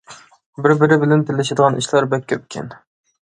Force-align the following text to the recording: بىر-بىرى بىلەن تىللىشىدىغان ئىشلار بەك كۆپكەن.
بىر-بىرى 0.65 0.95
بىلەن 1.03 1.25
تىللىشىدىغان 1.27 1.77
ئىشلار 1.81 2.09
بەك 2.15 2.25
كۆپكەن. 2.33 2.73